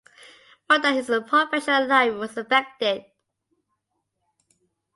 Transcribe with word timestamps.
More 0.67 0.79
than 0.79 0.95
his 0.95 1.05
professional 1.27 1.85
life 1.85 2.15
was 2.15 2.35
affected. 2.35 3.05